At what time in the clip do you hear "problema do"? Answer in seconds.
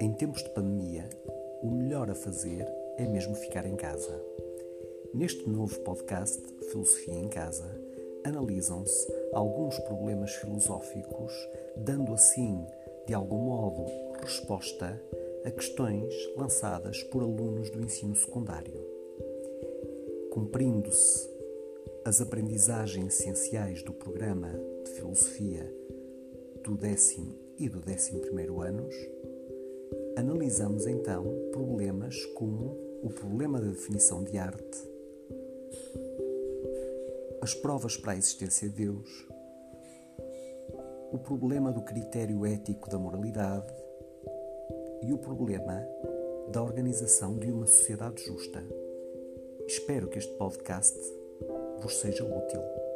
41.18-41.82